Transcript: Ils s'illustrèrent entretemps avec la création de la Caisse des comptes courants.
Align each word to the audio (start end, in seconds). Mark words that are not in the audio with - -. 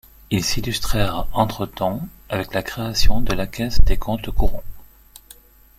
Ils 0.31 0.43
s'illustrèrent 0.43 1.27
entretemps 1.31 2.01
avec 2.27 2.55
la 2.55 2.63
création 2.63 3.21
de 3.21 3.33
la 3.33 3.45
Caisse 3.45 3.79
des 3.81 3.97
comptes 3.97 4.31
courants. 4.31 4.63